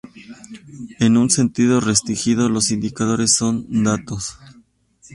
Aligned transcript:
En 0.97 1.15
un 1.15 1.29
sentido 1.29 1.79
restringido, 1.79 2.49
los 2.49 2.71
indicadores 2.71 3.35
son 3.35 3.67
datos. 3.83 4.39